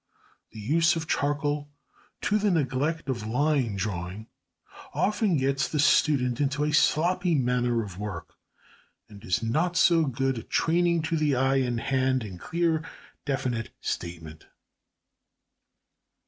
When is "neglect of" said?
2.49-3.27